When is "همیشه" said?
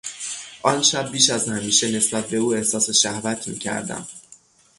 1.49-1.91